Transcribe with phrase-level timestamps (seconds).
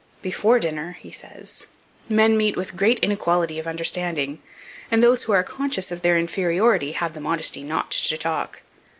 [0.23, 1.67] "Before dinner," he says,
[2.09, 4.41] "men meet with great inequality of understanding;
[4.89, 8.63] and those who are conscious of their inferiority have the modesty not to talk.